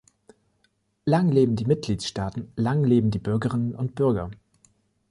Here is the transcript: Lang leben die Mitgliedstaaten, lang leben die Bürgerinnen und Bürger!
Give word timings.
Lang 1.05 1.29
leben 1.31 1.55
die 1.55 1.67
Mitgliedstaaten, 1.67 2.51
lang 2.55 2.83
leben 2.83 3.11
die 3.11 3.19
Bürgerinnen 3.19 3.75
und 3.75 3.93
Bürger! 3.93 4.31